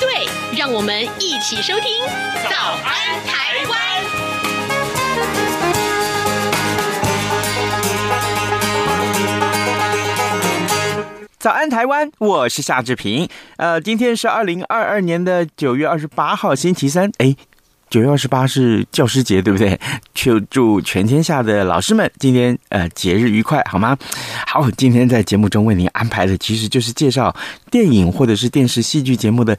[0.00, 2.02] 对，让我们一起收听
[2.50, 3.78] 《早安台湾》。
[11.38, 13.28] 早安台湾，我是夏志平。
[13.56, 17.10] 呃，今天是二零二二年的九月二十八号，星期三。
[17.18, 17.36] 哎。
[17.88, 19.78] 九月二十八是教师节，对不对？
[20.14, 23.96] 就祝全天下的老师们今天呃节日愉快，好吗？
[24.46, 27.34] 好，今天在节目中为您安排的其实就是介绍
[27.70, 29.56] 电影或者是电视戏剧节目的。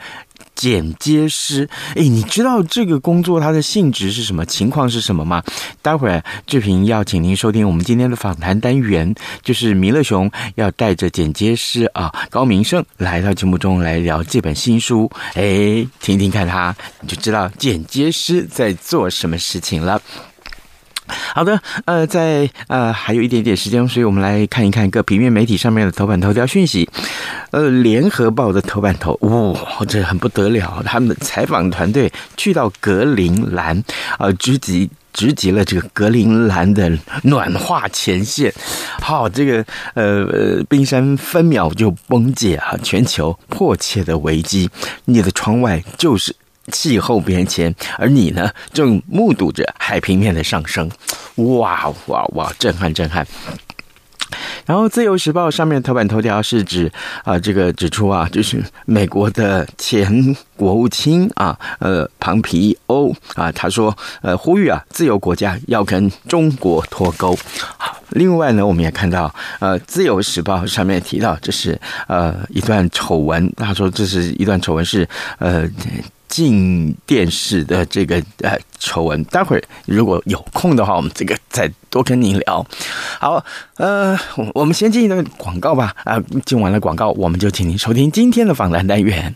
[0.57, 4.43] 剪接师，哎，你知道这个工作它的性质是什么？
[4.45, 5.43] 情况是什么吗？
[5.83, 9.13] 待会儿志平要请您收听我们今天的访谈单元，
[9.43, 20.01] 就是弥勒熊要带着剪接师啊高明胜来到节目中来聊这本新书，哎，听听看他，你就知道剪接师在做什么事情了。
[21.33, 26.89] 好的，呃，在呃还有一点点时间，所以我们来看一看各平面媒体上面的头版头条讯息。
[27.51, 33.83] 呃，联合报的头版头，哇、这很不得了，他们的采访团队去到格陵兰，
[34.19, 36.91] 呃，直击直击了这个格陵兰的
[37.23, 38.53] 暖化前线。
[39.01, 44.69] 好，这个呃冰山分秒就崩解啊，全球迫切的危机，
[45.05, 46.35] 你的窗外就是。
[46.69, 50.91] 气候变迁，而你呢，正目睹着海平面的上升，
[51.35, 53.25] 哇哇哇，震撼震撼！
[54.67, 56.91] 然后《自由时报》上面头版头条是指
[57.23, 67.35] 啊，这个指出啊， 就是美国的前国务卿啊，呃，庞皮欧啊，他说，呃，呼吁啊，自由国家要跟中国脱钩。
[67.77, 75.07] 好，另外呢，我们也看到，呃，《自由时报》上面提到，这是呃一段丑闻，他说这是一段丑闻，是
[75.39, 75.67] 呃。
[76.27, 82.65] 进电视的这个呃丑闻，待会儿如果有空的话，我们这个再多跟您聊。
[83.19, 83.43] 好，
[83.77, 84.17] 呃，
[84.53, 85.95] 我们先进一段广告吧。
[86.03, 89.35] 啊、进完了广告，我们就请您收听今天的访谈单元。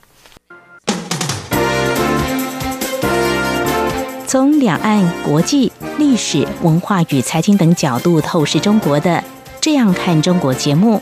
[4.28, 9.22] 从两岸、国际、历史文化与财经等角度透视中国的，
[9.59, 11.02] 这样看中国节目。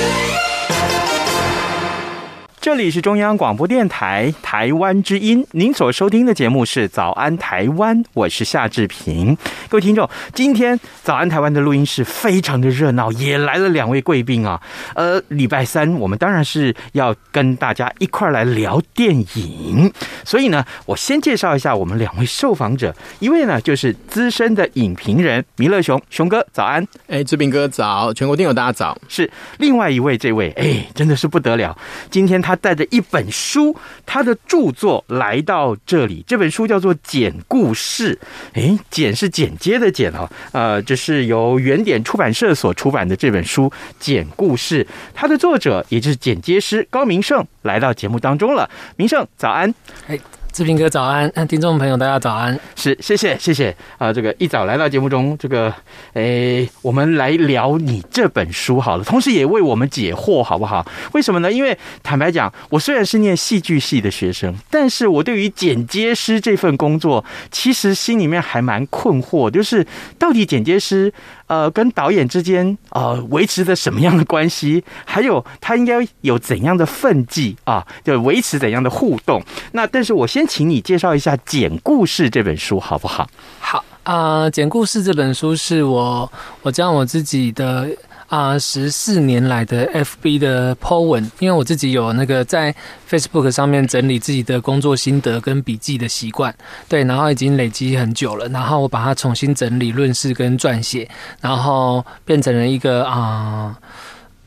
[2.61, 9.35] 这里是中央广播电台台湾之音，您所收听的节目是《早安台湾》，我是夏志平。
[9.67, 14.61] 各位听众，今天《早安台湾》的录音室非常的热闹，也来了两位贵宾啊。
[14.93, 19.91] 呃，礼拜三我们当然是要跟大家一块来聊电影，
[20.23, 26.85] 所以呢，我先介绍一下我们两位受访者，一位呢就是资深的影评人弥勒熊，熊哥早安。
[27.07, 28.95] 哎，志平哥早，全国听友大家早。
[29.07, 29.27] 是
[29.57, 31.75] 另外一位，这位哎，真的是不得了，
[32.11, 32.50] 今天他。
[32.51, 33.73] 他带着一本书，
[34.05, 36.21] 他的著作来到这里。
[36.27, 38.13] 这本书叫做《简故事》，
[38.59, 43.69] 哎，简是简接的简哦，呃，这是由原点出版社所出版的这本书
[43.99, 44.83] 《简故事》。
[45.13, 48.69] 它的作者也就是剪接师高明胜来到节目当中了。
[48.97, 49.73] 明胜，早安！
[50.07, 50.19] 哎，
[50.53, 52.59] 志平哥早安，听众朋友大家早安。
[52.75, 54.11] 是，谢谢，谢谢啊！
[54.11, 55.73] 这个一早来到节目中，这个
[56.11, 60.85] 诶，我们来聊你这本书好了，同时也为我们解惑，好不好？
[61.13, 61.49] 为什么呢？
[61.49, 69.87] 因为坦白讲，我虽然是念戏剧系的学生，但是我对于剪接师这份工作，其实心里面还蛮困惑，就是
[70.19, 71.13] 到底剪接师。
[71.51, 74.81] 呃，跟导演之间啊维持着什么样的关系？
[75.03, 77.85] 还有他应该有怎样的奋际啊？
[78.05, 79.43] 就维持怎样的互动？
[79.73, 83.27] 那但是我先请你介绍一下《简故事》这本书好不好？
[83.59, 86.31] 好啊，简《故事》这本书是我
[86.61, 87.89] 我将我自己的。
[88.31, 92.73] 啊，十四年来的 FB 的 po 文，因为我自己有那个在
[93.09, 96.55] Facebook 上面整理自己的工作心得跟笔记的习惯，
[96.87, 101.09] 对，然后已经累积很久了，然后我把它重新整理、论述跟撰写，
[101.41, 103.77] 然后变成了一个啊，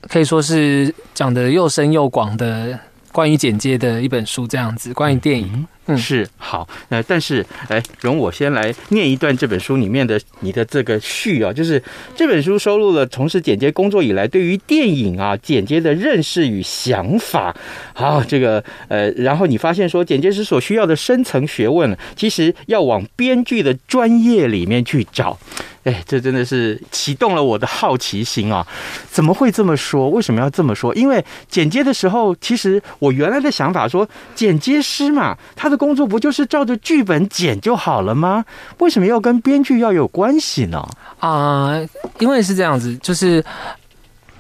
[0.09, 2.79] 可以说是讲的又深又广的
[3.13, 5.67] 关于剪接的一本书，这样子，关于电影。
[5.97, 11.83] 是好，呃，但是，哎，容我先来念一段这本书里面的你的这个序啊，就是
[12.17, 17.55] 这本书收录了从事剪接工作以来对于电影啊剪接的认识与想法。
[17.93, 25.39] 好，这个呃，然后你发现说剪接师所需要的深层学问，其实要往编剧的专业里面去找。
[25.85, 28.67] 哎，这真的是启动了我的好奇心啊！
[29.11, 30.09] 怎么会这么说？
[30.09, 30.95] 为什么要这么说？
[30.95, 38.44] 因为剪接的时候，其实我原来的想法说，剪接师嘛，他的工作不就是照着剧本剪就好了吗？
[38.79, 40.87] 为什么要跟编剧要有关系呢？
[41.19, 41.81] 啊、
[42.19, 43.44] 因为是这样子，就是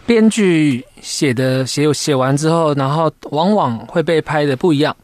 [0.06, 4.94] 编剧写的写写完之后，然后往往会被拍的不一样。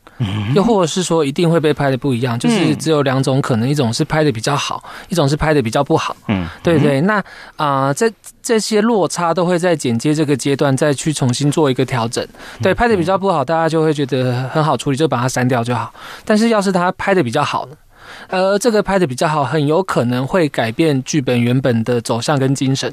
[0.55, 6.17] 又或者是说一定会被拍的不一样，就是只有两种可能，一种是拍的比较好，一种是拍的比较不好。
[6.29, 7.01] 嗯，对对。
[7.01, 7.23] 那
[7.57, 8.11] 啊，这
[8.43, 12.27] 这些落差都会在剪接这个阶段再去重新做一个调整。
[12.63, 15.93] 对，拍的比较不好，大家就会觉得很好处理，就把它删掉就好。
[16.25, 17.77] 但是要是他拍的比较好呢？
[18.29, 22.93] 呃，这个拍的比较好，很有可能会改变剧本原本的走向跟精神。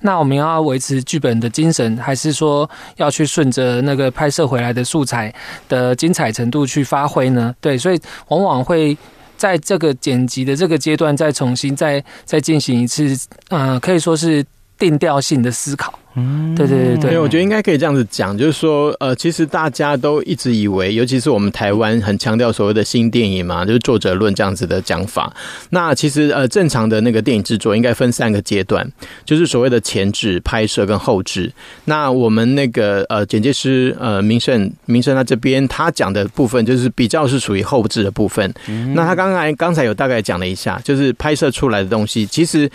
[0.00, 5.34] 那我们要维持剧本的精神，还是说要去顺着那个拍摄回来的素材
[5.68, 7.54] 的精彩程度去发挥呢？
[7.60, 8.96] 对，所以往往会
[9.36, 13.16] 在这个剪辑的这个阶段再重新再再进行一次，
[13.50, 14.44] 嗯、可以说是
[14.78, 15.98] 定调性的思考。
[16.14, 25.32] 嗯，对对对对，对，我觉得应该可以这样子讲，就是说，呃，其实大家都一直以为，尤其是我们台湾很强调所谓的新电影嘛，就是作者论这样子的讲法。
[25.70, 28.90] 那其实呃，正常的那个电影制作应该分三个阶段，
[29.24, 31.52] 就是所谓的前置、拍摄跟后置。
[31.84, 38.52] 那我们那个呃剪接师呃明胜明胜他这边他讲的部分，就是比较是属于后置的部分。
[38.66, 42.68] 嗯、那他刚才刚才有大概讲了一下，就是拍摄出来的东西，其实。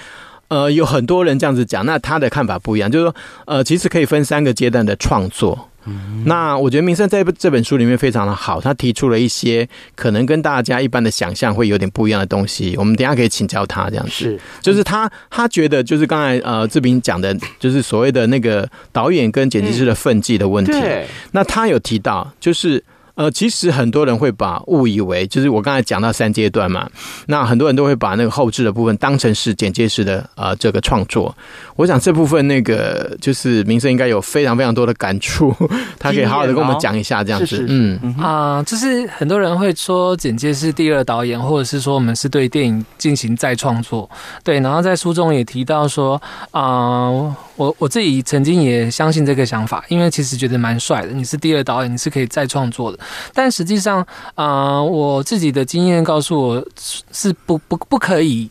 [0.49, 5.69] 呃，有很多人这样子讲，那他的看法不一样，就是说，呃，其实可以分三个阶段的创作。
[5.85, 12.75] 嗯，那我觉得明生在这本书里面非常的好，他提出了一些可能跟大家一般的想象会有点不一样的东西。
[12.77, 20.71] 我们等一下可以请教他这样子，是，就是他他觉得就是刚才呃志平讲的，就是所谓的那个导演跟剪辑师的分际的问题。
[20.71, 22.83] 对，那他有提到就是。
[23.15, 26.89] 呃，其实很多人会把误以为，就是我刚才讲到三阶段嘛，
[27.27, 31.35] 那很多人都会把那个后置的部分当成是剪接式的呃这个创作。
[31.75, 35.55] 我想这部分那个就是民生应该有非常非常多的感触，
[35.99, 37.65] 他可以好好的跟我们讲一下这样子。
[37.69, 44.09] 嗯啊、呃，就是很多人会说剪接是第二导演，或者是说我们是对电影进行再创作。
[44.43, 46.21] 对，然后在书中也提到说
[46.51, 46.61] 啊。
[46.61, 51.09] 呃我我自己曾经也相信这个想法，因为其实觉得蛮帅的。
[51.09, 52.97] 你是第二导演，你是可以再创作的。
[53.33, 54.01] 但实际上，
[54.35, 56.65] 啊、呃，我自己的经验告诉我，
[57.11, 58.49] 是不不不可以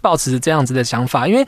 [0.00, 1.46] 抱持这样子的想法，因为。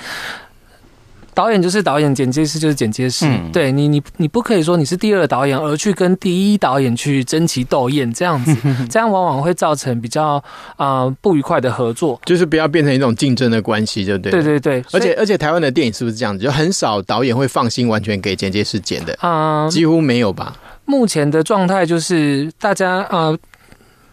[1.37, 3.26] 导演就是导演，剪接师就是剪接师。
[3.26, 8.57] 嗯、对你，你你不可以说你是第二导演，而去跟第一导演去争奇斗艳这样子，
[8.88, 10.43] 这样往往会造成比较
[10.76, 12.19] 啊、呃、不愉快的合作。
[12.25, 14.33] 就是不要变成一种竞争的关系，就对。
[14.33, 16.43] 对对对，而且而且台湾的电影是不是这样子？
[16.43, 20.57] 就很少导演会放心完全给剪接师剪的啊，几乎没有吧？
[20.87, 23.37] 目前的状态就是大家啊。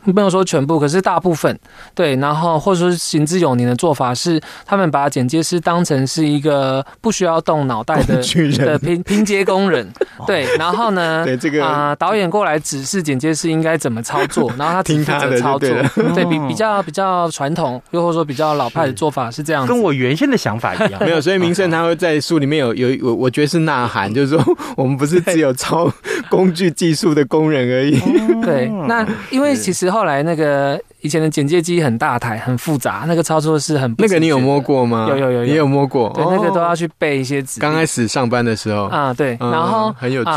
[0.05, 1.57] 没有说全部，可是大部分
[1.95, 8.15] 对，然后或者说行之有年的做法是，他们把剪接师当成是一个不需要动脑袋的
[8.57, 9.87] 的拼 拼接工人，
[10.27, 15.69] 对，然后呢， 对这个啊、呃，导演过来指示剪接师应该怎么操作，然后他听他的操作，
[16.13, 24.43] 对比比较比较传统，又或者说比较老派的做法是这样子，跟我原先的想法一样，没有，所以明胜他会在书里面有有我我觉得是呐喊，就是说
[24.75, 25.89] 我们不是只有操
[26.29, 27.99] 工具技术的工人而已，
[28.43, 29.92] 对，那因为其实。
[29.93, 33.93] 后来那个以前的剪接机很大台，很复杂，那个操作是很。
[33.99, 35.05] 那个你有摸过吗？
[35.07, 36.11] 有有有，也有摸过。
[36.15, 37.61] 对，那个都要去背一些字。
[37.61, 40.31] 刚开始上班的时候啊，对，然后很有趣。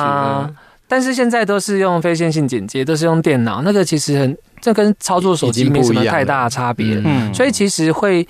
[0.87, 7.01] 但是现在都是用非线性剪接，都是用电脑，那个其实很，这跟操作手机没什么太大的差别。
[7.05, 8.29] 嗯，所以其实会。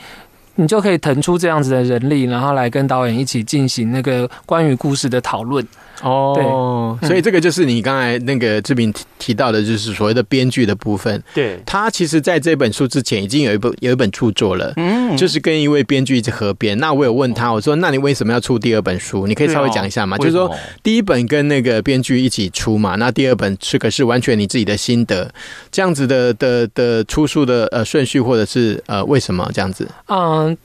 [0.58, 5.62] 你就可以腾出这样子的人力，然后来跟导演一起进行那个关于故事的讨论。
[6.02, 11.22] 哦，对，所以这个就是你刚才那个志平提提到的，就是所谓的编剧的部分。
[11.34, 16.78] 对，他其实在这本书之前已经有一本有一本著作了，嗯，就是跟一位编剧一起合编。
[16.78, 19.26] 那我有问他，我说：“那你为什么要出第二本书？
[19.26, 25.32] 你可以稍微讲一下吗？”就是说，第一本跟那个编剧一起出嘛，那第二本是可是完全你自己的心得，
[25.70, 29.88] 这样子的的的出书的呃顺序，或者是呃为什么这样子？
[30.08, 30.56] 嗯。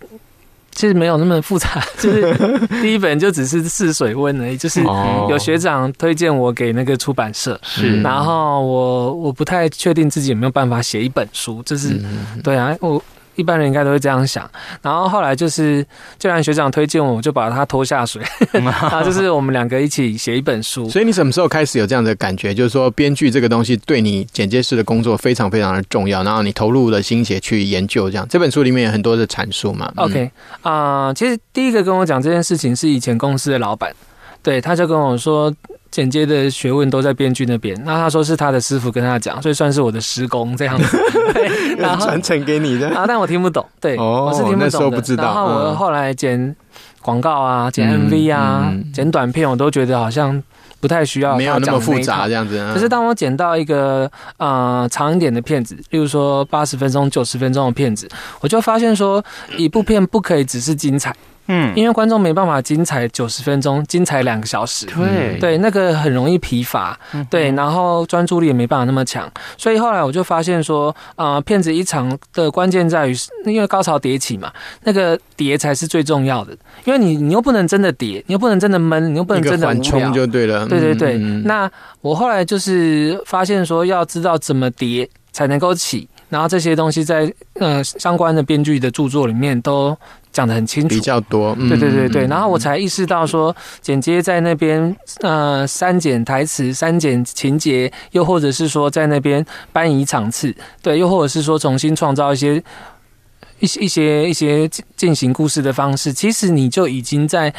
[0.74, 2.34] 其实没有那么复杂， 就是
[2.82, 4.82] 第一本就只是试水温而已，就是
[5.30, 12.00] 有学长推荐我给那个出版社，是，然后我我不太确定自己有没有办法写一本书，就是
[12.44, 13.02] 对啊，我。
[13.36, 14.50] 一般人应该都会这样想，
[14.82, 15.86] 然后后来就是，
[16.20, 18.22] 既然学长推荐我，我就把他拖下水，
[18.52, 20.90] 然 后就是我们两个一起写一本书。
[20.90, 22.54] 所以你什么时候开始有这样的感觉？
[22.54, 29.92] 就是说，编剧这个东西对你剪接师的工作非常非常的重要，然后你投入了心血去研究，这样这本书里面有很多的阐述嘛。
[29.96, 30.30] OK
[30.62, 33.94] 啊、呃，其实第一个跟我讲这件事情是以前公司的老板，
[34.44, 35.54] 对，他就跟我说。
[35.92, 40.98] 剪接的学问都在编剧那边，那他说是他的师傅跟他讲，所以算是我的师公这样子，
[41.78, 44.66] 然 后传承给你的啊，但我听不懂，对，哦、我是听不懂的。
[44.66, 45.26] 那时候不知道。
[45.26, 46.56] 然后我后来剪
[47.02, 50.42] 广告啊，剪 MV 啊，剪短片，我都觉得好像
[50.80, 52.58] 不太需要，没有那么复杂这样子。
[52.74, 58.08] 可是当我剪到一个呃长一点的片子，例如说八十分钟、九十分钟的片子，
[58.40, 59.22] 我就发现说，
[59.58, 61.14] 一部片不可以只是精彩。
[61.48, 65.38] 嗯，因为观众没办法精彩九十分钟，精彩两个小时，对。
[65.40, 66.98] 对，那个很容易疲乏，
[67.30, 74.52] 对，然后专注力也没办法那么强，所以后来我就发现说，啊、呃，片子一场的关键在于，因为高潮迭起嘛，
[74.84, 76.56] 那个叠才是最重要的，
[76.86, 81.18] 因为你你又不能真的叠，你又不能真的闷，你又不能真的无聊，缓冲就对了，对对对。
[81.18, 81.70] 嗯、那
[82.02, 89.98] 我后来就是发现说，要知道怎么叠才能够起，然后这些东西在呃相关的编剧的著作里面都。
[90.32, 102.64] 讲的很清楚，比较多，对对对对，然后我才意识到说，剪接在那边，呃，删减台词、删减情节，又或者是说在那边搬移场次，对，又或者是说重新创造一些
[103.60, 107.54] 一些一些一些进行故事的方式，其实你就已经在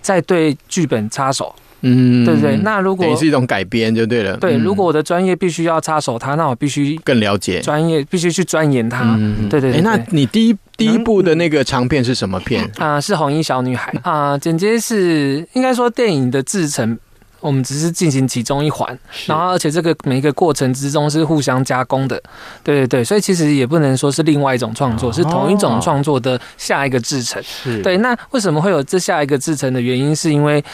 [0.00, 1.54] 在对剧本插手。
[1.80, 2.56] 嗯，对不对？
[2.56, 4.36] 那如果也是一种改编就对了。
[4.38, 9.14] 对，如果我的专业必须要插手它，那我必须更了解专业，必须去钻研它。
[9.16, 9.80] 嗯，对对对。
[9.80, 13.00] 那你第一第一部的那个长片是什么片 啊？
[13.00, 14.38] 是红衣小女孩 啊。
[14.38, 16.96] 简介是应该说电影的制成，
[17.40, 22.22] 我们只是进行其中一环，然后而且这个每一个过程之中是互相加工的。
[22.62, 27.42] 对对对，所以其实也不能说是另外一种创作，是同一种创作的下一个制成。
[27.42, 27.82] 是。
[27.82, 30.14] 对，那为什么会有这下一个制成的原因？
[30.14, 30.64] 是因为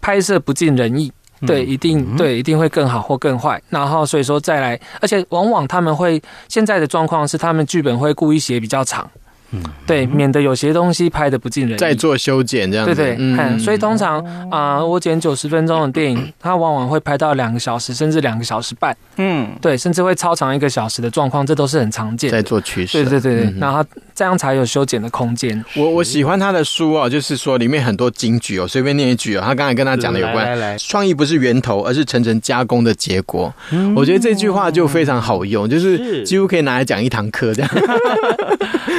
[0.00, 1.12] 拍摄不尽人意，
[1.46, 3.62] 对，一定对，一定会更好或更坏。
[3.68, 9.08] 然后所以说再来，而且往往他们会现在的状况是，他们剧本会故意写比较长。
[9.50, 12.94] 嗯，对，免得有些东西拍的不尽人意，再做修剪这样子。
[12.94, 18.94] 对对，嗯，所以通常啊、呃，我剪九十分钟的电影，它往往会拍到两个小时，甚至两个小时半。
[19.16, 22.36] 嗯，对，甚至会超长一个小时的状况，这都是很常见的。
[22.36, 23.02] 在做取舍。
[23.02, 23.82] 对对对对，然后
[24.14, 25.64] 这样才有修剪的空间。
[25.74, 29.42] 我我喜欢他的书哦，就是说里面很多金句哦，随便念一句哦。
[29.42, 33.52] 他刚才跟他讲的有关，创意不是源头，而是层层加工的结果。
[33.96, 37.70] 我觉得这句话就非常好用，就是几乎可以拿来讲一堂课这样。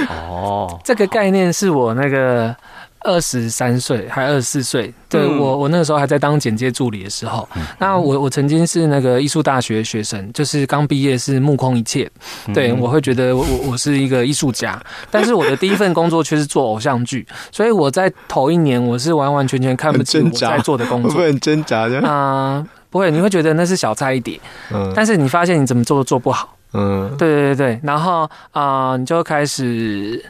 [0.09, 0.38] 哦，
[0.83, 2.55] 这个概念是我那个
[3.01, 12.09] 二十三岁还二十四岁，对，我我那个时候还在当剪接助理的时候，那我我曾经是那个艺术大学学生，就是刚毕业是目空一切，
[12.53, 14.77] 对，我会觉得我我我是一个艺术家，
[15.09, 24.37] 但是我的第一份工作却是做偶像剧， 所以我在头一年我是完完全全看不清我在做的工作，会很挣扎的啊，不会，你会觉得那是小菜一碟，
[24.73, 26.53] 嗯，但是你发现你怎么做都做不好。
[26.73, 30.23] 嗯，对对对对，然后啊、呃，你就开始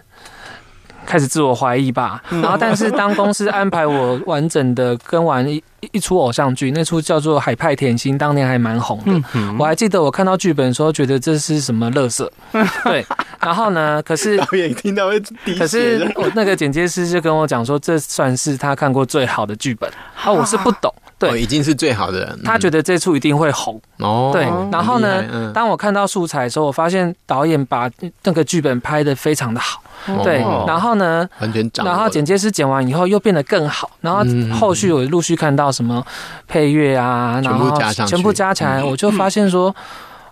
[1.06, 2.24] 开始自我怀疑吧。
[2.30, 9.30] 然后，但是当公司安排我完整的跟完一一出偶像剧，那出叫做《海派甜心》，当年还蛮红的。
[9.58, 12.32] 我还记得我看到剧本的时候，觉得这是什么乐色。
[12.84, 13.06] 对，
[13.40, 15.20] 然后呢，可是导演听到会，
[15.58, 19.90] 可是我那个剪接师就跟我讲说，这算是他看过最好的剧本。
[20.22, 20.94] 啊，我是不懂。
[21.18, 22.40] 对、哦，已经是最好的人。
[22.46, 24.32] 他觉得这出一定会红哦。
[24.34, 27.92] 对，然后呢，嗯、当我看到素材的时候，我发现导演把
[28.24, 29.82] 那个剧本拍的非常的好。
[30.08, 33.92] 哦、对，然后呢，完全然后剪接师剪完以后又变得更好。
[34.00, 34.24] 然后
[34.58, 36.06] 后续我陆续看到什么
[36.48, 37.70] 配乐啊，然后
[38.06, 39.76] 全部加起来，我就发现说，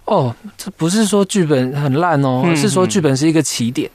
[0.06, 3.90] 哦，这不是说剧本很烂哦，而是说剧本是一个起点。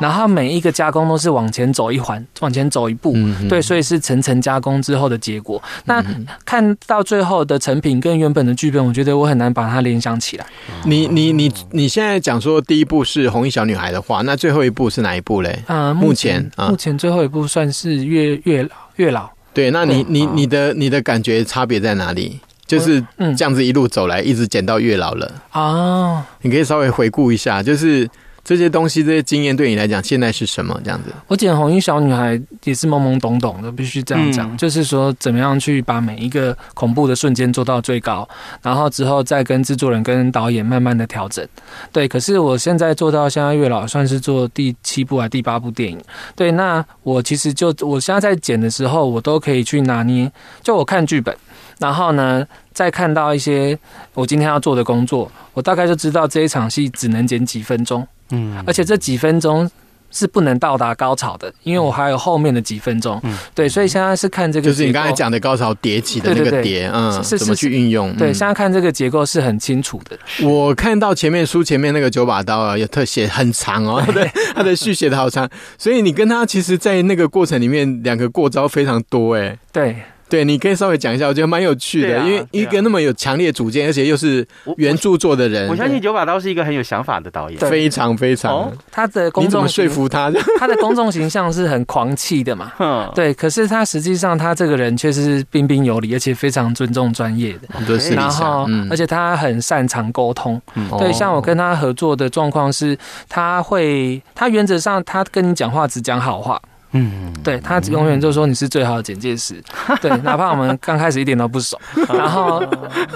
[0.00, 5.62] 然后每一个加工都是往前走一环，往前走一步，嗯对，所以是层层加工之后的结果。
[5.84, 6.04] 那
[6.44, 10.44] 看到最后的成品跟原本的剧本，我觉得我很难把它联想起来。
[10.84, 15.62] 你你你你现在讲说第一部是红衣小女孩的话，那最后一部是哪一部嘞？
[15.68, 19.30] 啊，目前啊目前最后一部算是月月老月老。
[19.54, 22.40] 对，那你你你的你的感觉差别在哪里？
[22.66, 25.30] 就是嗯这样子一路走来，一直减到月老了。
[25.50, 28.08] 啊，你可以稍微回顾一下，就是
[28.44, 30.78] 这些东西、这些经验对你来讲，现在是什么？
[30.82, 31.12] 这样子。
[31.28, 38.28] 我剪红衣小女孩也是懵懵懂懂的，必须这样讲，嗯就是说怎么样去把每一个恐怖的瞬间做到最高，
[38.60, 41.46] 然后之后再跟制作人跟导演慢慢的调整。
[41.92, 46.00] 对，可是我现在做到现在月老算是做第七部还第八部电影。
[46.34, 50.30] 对，那我其实就我现在在剪的时候，我都可以去拿捏，
[50.62, 51.32] 就我看剧本，
[51.78, 53.78] 然后呢，再看到一些
[54.14, 58.04] 我今天要做的工作，我大概就知道这一场戏只能剪几分钟。
[58.32, 59.70] 嗯，而且这几分钟
[60.10, 63.18] 是不能到达高潮的，因为我还有后面的几分钟。
[63.24, 68.14] 嗯对，所以现在是看这个，就是你刚才讲的高潮叠起的那个对对叠，嗯，是是怎么去运用？
[68.16, 70.18] 对，嗯现在看这个结构是很清楚的。
[70.46, 75.48] 我看到前面书前面那个九把刀啊，有特写很长哦， 他的他的续写的好长，
[75.78, 79.56] 所以你跟他其实，在那个过程里面，两个过招非常多哎。
[79.72, 79.96] 对，
[80.32, 84.46] 对，你可以稍微讲一下，我觉得蛮有趣的，啊因为一个那么有强烈主见，而且又是
[84.78, 87.58] 原著作的人，我相信九把刀是一个很有想法的导演。
[87.58, 88.72] 非常非常哦。
[88.90, 90.32] 他的公你怎么众说服他？
[90.58, 92.72] 他的公众形象是很狂气的嘛？
[92.78, 97.68] 哼，对，可是他实际上他这个人却是彬彬有礼，而且非常尊重专业的。
[97.68, 100.58] 很多私底然后，，嗯而且他很擅长沟通。
[100.98, 102.96] 对，哦像我跟他合作的状况是，
[103.28, 106.58] 他会，他原则上他跟你讲话只讲好话。
[106.92, 109.62] 嗯，对他永远就说你是最好的简介师，
[110.00, 112.62] 对，哪怕我们刚开始一点都不熟， 然后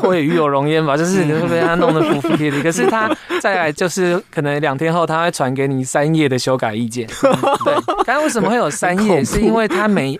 [0.02, 2.62] 我也与有荣焉吧，就是你会被他弄得服服帖帖。
[2.62, 7.06] 可是他再来就是可能两天后他会传给你三页的修改意见，
[7.64, 9.24] 对，刚刚为什么会有三页？
[9.24, 10.18] 是因为他每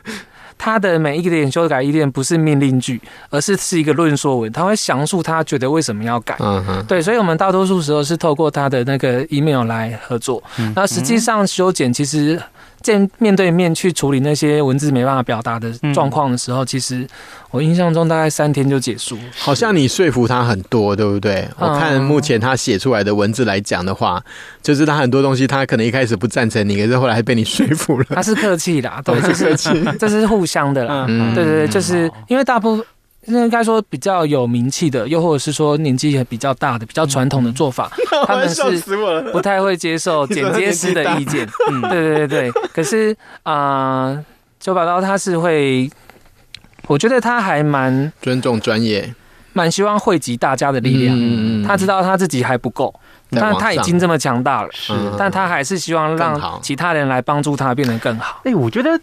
[0.58, 6.34] 他的每一个点修改意见不是命令句，而是是一个论说文，他会详述他觉得为什么要改。
[6.40, 10.42] 嗯哼，对，所以我们大多数时候是透过他的那个 email 来合作。
[10.74, 12.40] 那实际上修剪其实
[12.86, 17.04] 见面对面去处理那些文字没办法表达的状况的时候，其实
[17.50, 19.18] 我印象中大概三天就结束。
[19.36, 21.48] 好像你说服他很多，对不对？
[21.58, 24.22] 嗯我看目前他写出来的文字来讲的话，
[24.62, 28.06] 就是他很多东西他可能一开始不赞成你，可是后来还被你说服了。
[28.10, 29.56] 他是客气啦，对，这是
[29.98, 31.06] 这是互相的啦。
[31.08, 32.86] 嗯对对对，就是因为大部分。
[33.26, 37.90] 应该说比较有名气的，又或者是说年纪也比较大的、比较传统的做法，
[38.26, 38.62] 他们是
[39.32, 41.48] 不太会接受 剪接师的意见。
[41.70, 42.50] 嗯，对对对对。
[42.72, 44.24] 可是啊、呃，
[44.60, 45.90] 九把刀他是会，
[46.86, 49.14] 我觉得他还蛮尊重专业，
[49.52, 51.16] 蛮希望汇集大家的力量。
[51.18, 52.94] 嗯他知道他自己还不够。
[53.30, 58.40] 但他已经这么强大了，是，但他还是希望让其他人来帮助他变得更好。
[58.44, 58.98] 哎，我觉得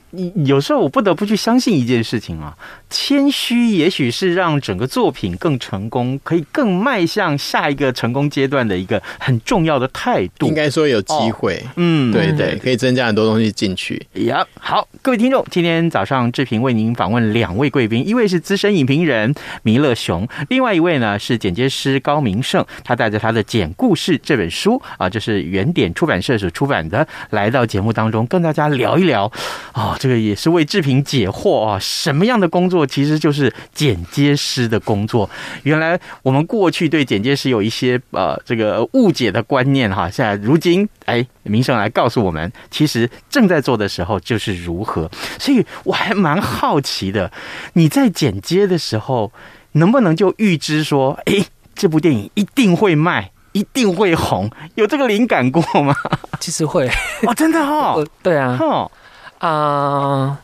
[0.45, 2.55] 有时候我不得不去相信一件事情啊，
[2.89, 10.47] 谦虚也许是让整个作品更成功，可以更迈向下一个成功阶段的一个很重要的态度。
[10.47, 14.07] 应该说有机会，哦、嗯，对对，可以增加很多东西进去。
[14.13, 24.12] 呀，好，各位听众，今天早上志平为您访问两位贵宾，一位是资深影评人弥勒熊，另外一位呢是剪接师高明胜，他带着他的剪故事。
[24.19, 29.31] 这本书啊，就是原点出版社所出版的，来到节目当中跟大家聊一聊
[29.71, 35.29] 啊，这个也是为志平解惑啊，什么样的工作其实就是剪接师的工作。
[35.63, 45.09] 原来我们过去对剪接师有一些呃这个误解的观念哈，现在如今哎，明胜来告诉我们，其实正在做的时候就是如何。
[45.39, 47.31] 所以我还蛮好奇的，
[47.73, 49.31] 你在剪接的时候
[49.73, 51.45] 能不能就预知说，哎，
[51.75, 53.31] 这部电影一定会卖？
[53.53, 55.95] 一定会红，有这个灵感过吗？
[56.39, 56.87] 其实会。
[57.25, 58.91] 哦，真的哦， 对啊，哦。
[59.39, 60.37] 啊、呃，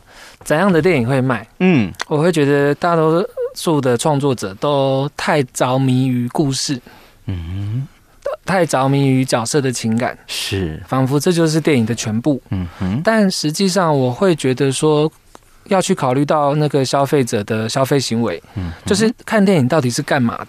[0.44, 1.46] 怎样的电影会卖？
[1.58, 6.80] 嗯，我会觉得大多数的创作者都太着迷于故事，
[7.26, 7.86] 嗯，
[8.44, 10.82] 太着迷于角色的情感，是。
[10.86, 12.40] 仿佛这就是电影的全部。
[12.50, 15.10] 嗯哼，但实际上我会觉得说，
[15.64, 20.48] 要去考虑到那个消费者的消费行为，嗯，就是看电影到底是干嘛的。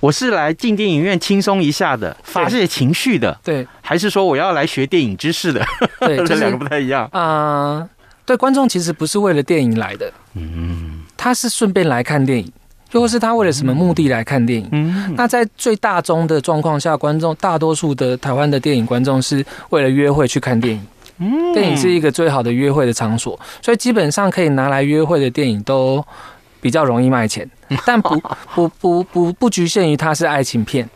[0.00, 5.64] 我是来进电影院轻松一下的，发泄情绪的，对，还是说我要来学电影知识的？
[6.00, 7.90] 对， 这两个不太一样啊、呃。
[8.24, 12.52] 对，观众其实不是为了电影来的，嗯，他是顺便来看电影，
[12.90, 14.68] 又或是他为了什么目的来看电影？
[14.72, 20.86] 嗯，那在最大宗的状况下，观众大多数的台湾的电影观众是为了约会去看电影。
[21.18, 26.04] 嗯，电影是一个最好的约会的场所，所以基本上可以拿来约会的电影都
[26.66, 27.48] 比较容易卖钱。
[27.84, 28.20] 但不
[28.56, 30.88] 不不不不局限于它是爱情片，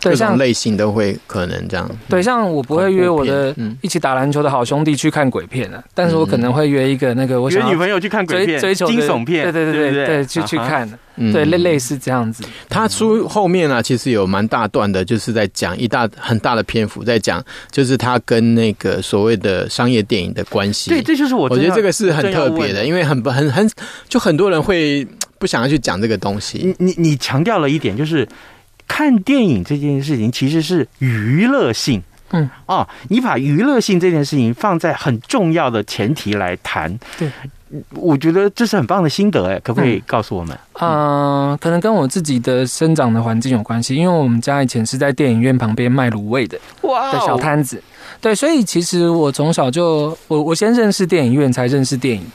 [0.00, 1.90] 对，各种像类型都会可能这样。
[2.08, 10.58] 对，像我不会约我的嗯一起打篮球的好兄弟去看鬼片啊，但是我可能会约一个那个我约女朋友去看鬼片、追追求惊悚片，对对对对对，去去。
[10.66, 12.42] 看，嗯对类类似这样子。
[12.68, 20.90] 他书后面啊，其实有蛮大段的，就是在讲一大很大的篇幅，在讲就是他跟那个所谓的商业电影的关系。
[20.90, 23.70] 对，这就是我我觉得这个是很特别的，因为很很很
[24.08, 25.06] 就很多人会
[25.38, 26.74] 不想要去讲这个东西。
[26.78, 28.26] 你你你强调了一点，就是
[28.86, 32.02] 看电影这件事情其实是娱乐性。
[32.30, 37.30] 嗯，哦，你把娱乐性这件事情放在很重要的前提来谈，对，
[37.90, 40.58] 我觉得这是很棒的心得，哎，可不可以告诉我们？
[40.80, 47.80] 嗯、可能跟我自己的生长的环境有关系，因为我们家以前是在电影院旁边卖卤味的哇的小摊子，
[48.20, 52.26] 对，所以其实我从小就我我先认识电影院，才认识电影。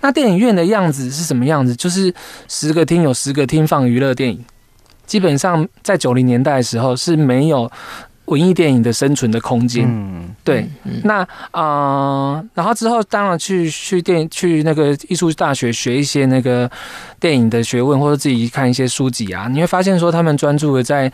[0.00, 1.76] 那电影院的样子是什么样子？
[1.76, 2.14] 就是
[2.48, 4.42] 十个厅有十个厅放娱乐电影，
[5.06, 7.70] 基本上在九零年代的时候是没有
[8.26, 9.86] 文艺电影的生存的空间。
[9.86, 10.68] 嗯，对，
[11.04, 11.20] 那
[11.52, 16.68] 啊、呃然后之后当然去去电去那个艺术大学学一些那个
[17.20, 21.10] 电影的学问，或者自己看一些书籍啊，你会发现说他们专注的在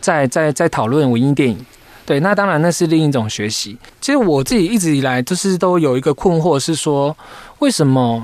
[0.00, 1.58] 在在在讨论文艺电影。
[2.06, 3.78] 对，那当然那是另一种学习。
[3.98, 7.16] 其实我自己一直以来就是都有一个困惑，是说
[7.60, 8.22] 为什么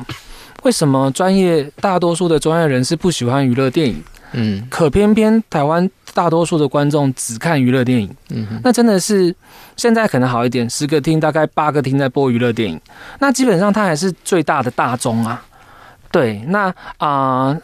[0.63, 4.03] 为什么专业大多数的专业人士不喜欢娱乐电影？
[4.33, 4.67] 嗯。
[4.71, 8.61] 可偏偏台湾大多数的观众只看娱乐电影，嗯哼。
[8.63, 9.35] 那真的是
[9.77, 12.81] 现在可能好一点，十个厅大概八个厅在播娱乐电影，
[13.19, 15.45] 那基本上它还是最大的大宗啊。
[16.11, 16.69] 对，那
[16.99, 17.59] 啊、呃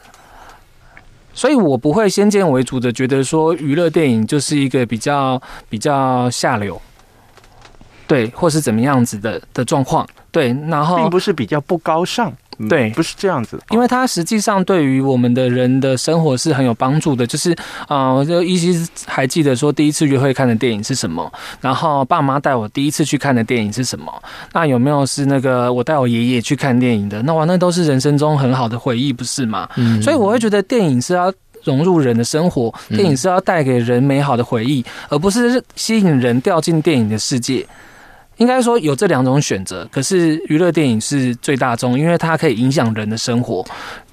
[1.35, 6.81] 所以我不会先见为主的觉得说娱乐电影就是一个比较比较下流，
[8.07, 17.27] 对，或是怎么样子的的状况，对，然后并不是比较不高尚，嗯对不是这样子，因为它实际上对于我们的人的生活是很有帮助的。
[17.27, 17.53] 就是，
[17.89, 24.11] 啊、呃，我就依稀还记得说第一次约会看的电影是什么，然后爸妈带我第一次去看的电影是什么。
[24.53, 27.21] 那有没有是那个我带我爷爷去看电影的？
[27.23, 29.69] 那哇，那都是人生中很好的回忆，不是吗？
[29.77, 31.33] 嗯所以我会觉得电影是要
[31.65, 37.67] 融入人的生活，电影是要带给人美好的回忆，而不是吸引人掉进电影的世界。
[38.39, 43.65] 应该说有这两种选择，可是娱乐电影是最大众，因为它可以影响人的生活。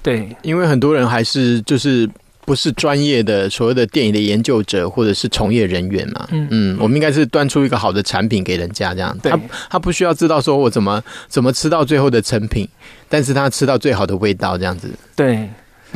[0.02, 2.08] 对，因为很多人还是就是
[2.44, 12.68] 不是专业的所谓的电影的研究者或者是从业人员嘛，嗯嗯，我们应该是端出一个好的产品给人家，这样，对他他不需要知道说我怎么怎么吃到最后的成品，
[13.08, 14.90] 但是他吃到最好的味道，这样子。
[15.16, 15.48] 对。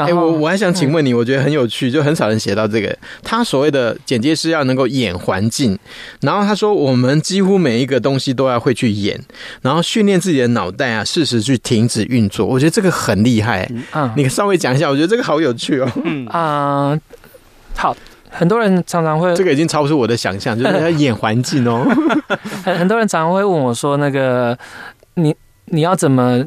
[0.07, 2.97] 哎、我我还想请问你，我觉得很有趣，就很少人写到这个。
[3.23, 5.79] 他所谓的剪接师要能够演环境，
[6.21, 9.21] 然后他说我们几乎每一个东西都要会去演，
[9.63, 12.47] 然后训练自己的脑袋啊，适时去停止运作。
[12.47, 13.69] 我觉得这个很厉害。
[13.95, 15.91] 嗯你稍微讲一下，我觉得这个好有趣哦。
[16.31, 17.01] 啊、呃
[17.75, 17.97] 好，
[18.31, 21.87] 很多人常常会这个已经超出我的想象，就是要演环境哦。
[22.65, 24.57] 很很多人常常会问我说：“那个
[25.15, 25.35] 你
[25.67, 26.45] 你要怎么？”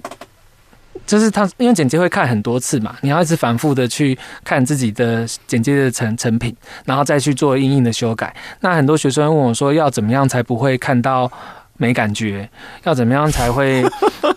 [1.11, 8.33] 就是他，因为剪接会看很多次嘛，你要一直反复的去看自己的剪接的成成品，然后再去做硬硬的修改。
[8.61, 11.29] 那很多学生问我说：“要怎么样才不会看到
[11.75, 12.49] 没感觉？
[12.85, 13.83] 要怎么样才会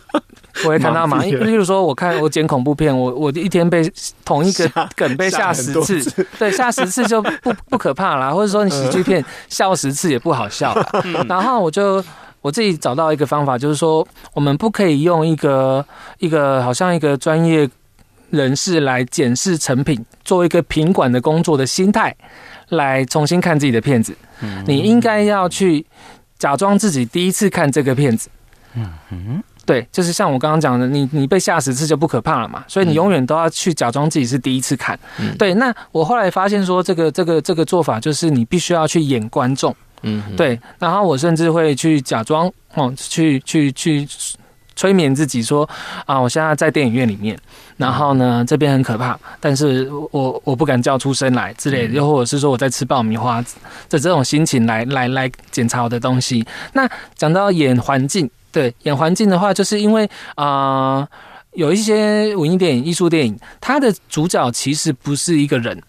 [0.64, 3.88] 不会看到嘛？”例如说，我看我剪恐怖片，我我一天被
[4.24, 8.32] 同一个 梗被吓十次，对，吓十次就不不可怕啦。
[8.32, 10.88] 或者说你喜剧片 笑十次也不好笑啦。
[11.28, 12.04] 然后我就。
[12.44, 15.82] 我自己找到一个方法，就是说，我们不可以用一个
[16.18, 17.66] 一个好像一个专业
[18.28, 22.14] 人士来检视成品，做一个品管的工作的心态
[22.68, 24.14] 来重新看自己的片子。
[24.66, 25.86] 你应该要去
[26.38, 28.28] 假装自己第一次看这个片子。
[28.74, 34.98] 嗯嗯，对，就是像我刚刚讲的，你你被吓十次就不可怕了嘛，所以你永远都要去假装自己是第一次看。
[35.38, 39.74] 对，那我后来发现说，这个这个这个做法就是你必须要去演观众。
[40.04, 44.06] 嗯，对，然后我甚至会去假装哦，去去去
[44.76, 45.68] 催眠自己说
[46.04, 47.38] 啊，我现在在电影院里面，
[47.76, 53.40] 然后呢这边很可怕，但是我我不敢叫出声来之类的，又或者是说我在吃爆米花
[53.88, 56.44] 的这种心情来来来检查我的东西。
[56.72, 60.44] 那讲到演环境，对，演环境的话，就是因为啊、
[60.98, 61.08] 呃，
[61.52, 65.80] 有一些文艺电影、艺术电影，它的主角其实不是一个人。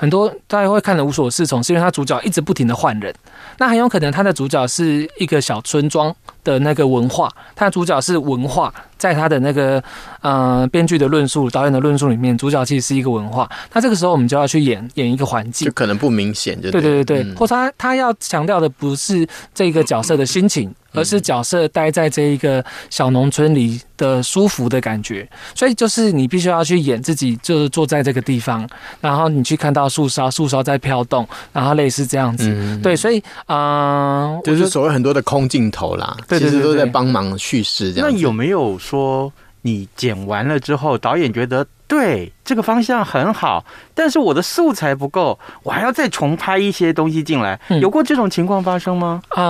[0.00, 3.14] 很多大家会看的无所适从，是因为他主角一直不停的换人。
[3.58, 9.82] 那很有可能他的主角是一个小村庄的那个文化，他的主角是文化，在他的那个
[10.22, 13.46] 呃编剧的论述、导演的论述里面，主角其实是一个文化。
[13.74, 25.28] 那这个时候我们就要去演演一个环境，就可能不明显，就对对对对，嗯、或他他要强调的不是这个角色的心情，而是角色待在这一个小农村里的舒服的感觉。
[25.54, 28.68] 所以就是你必须要去演自己，就是坐在这个地方，
[29.00, 32.48] 然后你去看到树梢，树梢在飘动，然后类似这样子。
[32.48, 38.10] 嗯、对，所以啊，呃、就是所谓很多的空镜头啦，其实都在帮忙叙事这样。
[38.10, 41.66] 那有没有说你剪完了之后，导演觉得？
[41.90, 43.64] 对，这个方向很好，
[43.96, 47.58] 但是我的素材不够，我还要再重拍一些东西进来。
[47.66, 49.20] 嗯、有过这种情况发生吗？
[49.30, 49.42] 啊、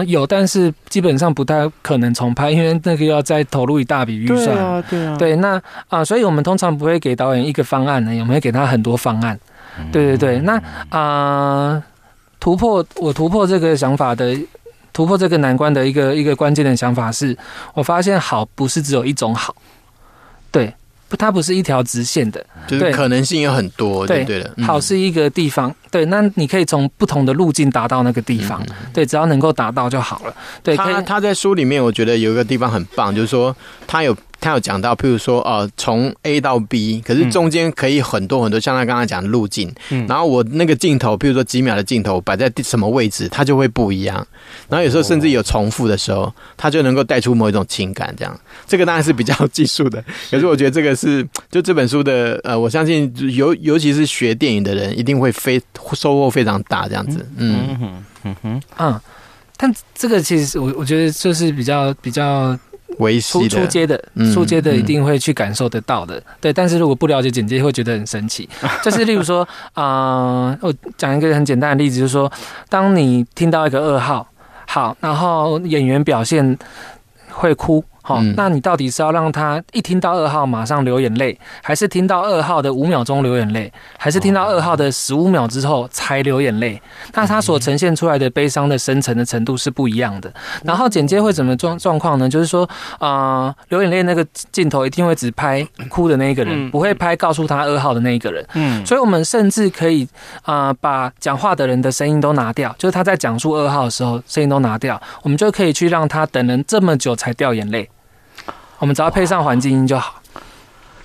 [0.00, 4.46] 呃，有，但是基本上不太可能重拍，因为那个要再投入一大笔预算。
[4.46, 5.16] 对啊，对啊。
[5.18, 5.56] 对，那
[5.88, 9.38] 啊、呃，所以我们通常不会给导演一个方案呢，我们会给他很多方案。
[9.92, 10.56] 对对对，那
[10.88, 11.82] 啊、呃，
[12.40, 14.34] 突破我突破这个想法的，
[14.94, 17.36] 突破这个难关的一个一个关键的想法是，
[17.74, 19.54] 我发现好不是只有一种好，
[20.50, 20.72] 对。
[21.16, 24.54] 它不是一条直线的，就是可能性有很多，对对的。
[24.62, 30.34] 好是一个地方，对，那你可以从不同的路径达到那个地方，对，只要能够达到就好了。
[30.62, 33.54] 对，他他在书里面，我觉得有一个地方很棒，就是说
[33.86, 34.16] 他有。
[34.42, 39.72] 他有讲到，譬如说，呃，从 A 到 B，可是中间可以很多很多，像他刚刚讲的路径。
[39.90, 44.16] 嗯，然后我那个镜头，譬如说几秒的镜头摆在什么位置，它就会不一样。
[44.68, 48.12] 然后有时候甚至有重复的时候，它就能够带出某一种情感。
[48.18, 50.02] 这样，这个当然是比较技术的。
[50.28, 56.88] 可是我觉得这个是，就这本书的，呃，我相信尤尤其是学电影的人，一定会非收获非常大。
[56.88, 59.00] 这样子，嗯嗯哼嗯哼嗯，
[59.56, 62.58] 但这个其实我我觉得就是比较比较。
[63.20, 64.02] 初初阶的，
[64.32, 66.52] 出街的一定会去感受得到的，对。
[66.52, 68.48] 但是如果不了解剪接，会觉得很神奇。
[68.82, 72.30] 就是例如说，啊、呃，我讲一个很简单的例子，就是说，
[72.68, 74.26] 当你听到一个噩耗，
[74.66, 76.58] 好，然后演员表现
[77.30, 77.84] 会哭。
[78.02, 86.80] 好，那你到底是要让他一听到二号马上流眼泪，还是听到二号的五秒钟流眼泪，还是听到二号的十五秒之后才流眼泪？
[87.14, 90.32] 那他所呈现出来的悲伤的深层的程度是不一样的。
[90.64, 92.28] 然后剪接会怎么状状况呢？
[92.28, 98.44] 就是说，啊、呃，流眼泪那个镜头一定会只拍哭的那一个人，不会拍告诉他二号的那一个人。
[98.54, 100.06] 嗯，所以我们甚至可以
[100.42, 107.88] 啊、呃，把讲话的人的声音都拿掉，就是他在讲述二号的时候声音都拿掉，我们就可以去让他等人这么久才掉眼泪。
[108.82, 110.20] 我们只要配上环境音就好。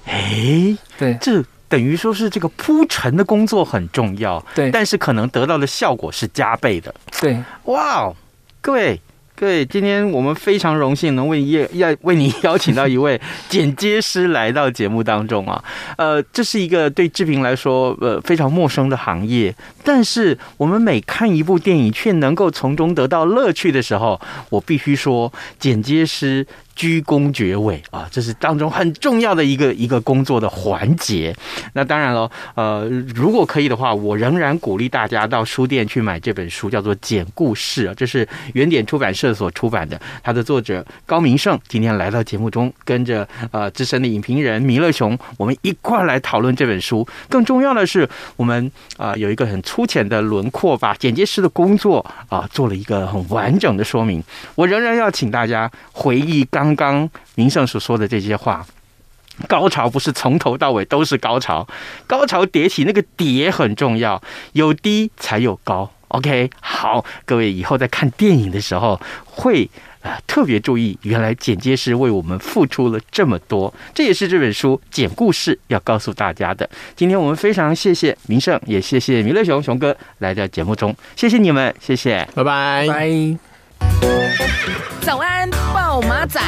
[0.05, 6.91] 哎，对，这等于说是这个铺陈的工作很重要，对，但是可能得到的效果是加倍的。
[7.21, 8.15] 对，哇哦，
[8.61, 8.99] 各位。
[9.39, 15.63] 对，今天我们非常荣幸能为邀要为你邀请到一位剪接师来到节目当中啊，
[15.95, 26.43] 呃，这是一个对志平来说呃非常陌生的行业，但是我们每看一部电影却能够从中得到乐趣的时候，我必须说剪接师
[26.77, 31.35] 鞠躬绝尾啊，这是当中很重要的一个一个工作的环节。
[31.73, 39.99] 那当然了，呃，如果可以的话，我仍然鼓励大家到书店去买这本书，叫做《简故事》，这是原点出版社所出版的。
[40.21, 47.07] 它的作者高明胜今天来到节目中，跟着呃资深的影评人弥勒熊，我们一块来讨论这本书。
[47.27, 54.23] 更重要的是，我们啊、有一个很粗浅的轮廓，把剪接师的工作啊、做了一个很完整的说明。
[54.53, 56.66] 我仍然要请大家回忆刚。
[56.75, 58.65] 刚刚明胜所说的这些话，
[59.47, 61.67] 高潮不是从头到尾都是高潮，
[62.07, 64.21] 高潮迭起，那个叠很重要，
[64.53, 65.91] 有低才有高。
[66.09, 69.69] OK，好，各位以后在看电影的时候会
[70.01, 76.67] 啊、呃、特别注意，原来剪接师为我们付出了这么多，这也是这本书剪故事要告诉大家的。
[76.95, 83.46] 今天我们非常谢谢明胜，也谢谢弥勒熊熊哥来到节目中，谢谢你们，谢谢，拜拜，拜。
[85.01, 86.39] 早安，报马仔。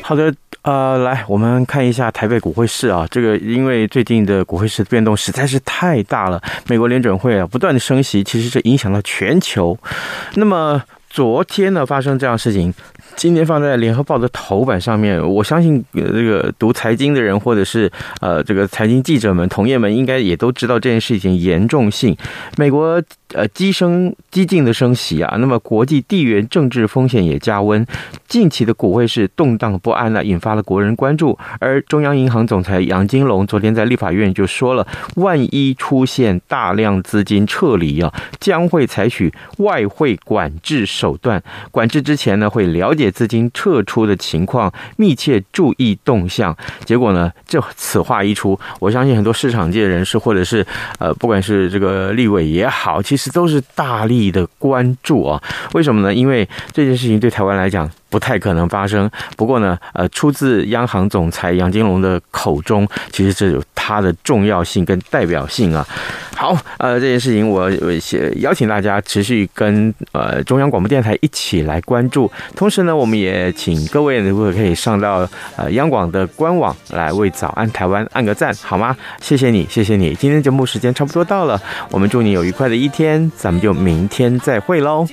[0.00, 9.78] 好的，呃，来，我们看一下台北股汇市啊，这个因为最近的股汇市的变动实在是太大了，美国联准会啊不断的升息，其实这影响到全球。
[10.34, 12.74] 那么昨天呢，发生这样事情。
[13.14, 22.16] 今天放在联合报的头版上面，我相信这个读财经的人或者是呃这个财经记者们、同业们应该也都知道这件事情严重性。
[22.56, 23.00] 美国
[23.34, 27.86] 呃激升激进的升息啊，那么国际地缘政治风险也加温，
[28.26, 31.38] 近期的股汇是动荡不安了，引发了国人关注。
[31.60, 41.40] 而中央银行总裁杨金龙昨天在立法院就说了，万一出现大量资金撤离啊，将会采取外汇管制手段。
[41.70, 43.01] 管制之前呢，会了解。
[43.10, 46.56] 资金撤出的情况，密切注意动向。
[46.84, 50.66] 结果呢，这此话一出，我相信很多市场界人士，或者是
[50.98, 55.42] 呃，不管是这个立委也好，其实都是大力的关注啊。
[55.72, 56.14] 为什么呢？
[56.14, 59.10] 因为这件事情对台湾来讲不太可能发生。
[59.38, 65.84] 不过呢，呃，出自央行总裁杨金龙的口中，其实这有它的重要性跟代表性啊。
[66.36, 67.90] 好，呃，这件事情我我
[68.40, 78.94] 邀请大家持续跟呃中央广播电台一起来关注，同时呢，我们也请各位如果可以上到呃央广的官网来为早安台湾按个赞，好吗？
[79.22, 80.14] 谢谢你，谢谢你。
[80.14, 81.58] 今天节目时间差不多到了，
[81.90, 85.06] 我们祝你有愉快的一天，咱们就明天再会喽。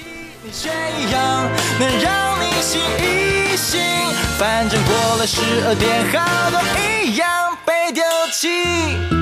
[5.20, 7.28] 了十二点，好多一样
[7.66, 8.02] 被丢
[8.32, 9.19] 弃。